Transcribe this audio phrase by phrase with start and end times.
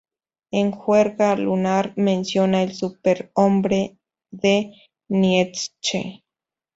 [0.49, 3.99] En "Juerga Lunar" menciona al superhombre
[4.31, 4.73] de
[5.09, 6.23] Nietzsche.